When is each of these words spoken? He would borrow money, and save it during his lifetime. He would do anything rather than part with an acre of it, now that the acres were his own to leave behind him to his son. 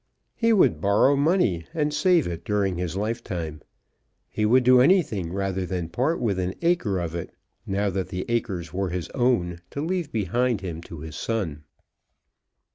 He 0.33 0.51
would 0.51 0.81
borrow 0.81 1.15
money, 1.15 1.67
and 1.75 1.93
save 1.93 2.25
it 2.25 2.43
during 2.43 2.75
his 2.77 2.95
lifetime. 2.95 3.61
He 4.31 4.47
would 4.47 4.63
do 4.63 4.81
anything 4.81 5.31
rather 5.31 5.63
than 5.63 5.89
part 5.89 6.19
with 6.19 6.39
an 6.39 6.55
acre 6.63 6.97
of 6.97 7.13
it, 7.13 7.35
now 7.67 7.91
that 7.91 8.07
the 8.09 8.25
acres 8.27 8.73
were 8.73 8.89
his 8.89 9.09
own 9.09 9.59
to 9.69 9.79
leave 9.79 10.11
behind 10.11 10.61
him 10.61 10.81
to 10.89 11.01
his 11.01 11.15
son. 11.15 11.65